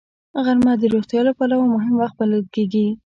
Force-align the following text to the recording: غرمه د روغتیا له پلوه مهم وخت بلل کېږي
غرمه 0.43 0.73
د 0.81 0.83
روغتیا 0.93 1.21
له 1.27 1.31
پلوه 1.37 1.65
مهم 1.75 1.93
وخت 1.97 2.15
بلل 2.19 2.43
کېږي 2.53 2.85